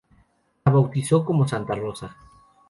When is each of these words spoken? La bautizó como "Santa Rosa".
La 0.65 0.71
bautizó 0.71 1.23
como 1.23 1.47
"Santa 1.47 1.75
Rosa". 1.75 2.17